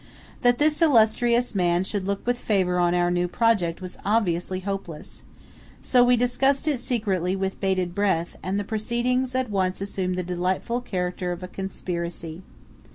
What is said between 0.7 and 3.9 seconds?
illustrious man should look with favour on our new project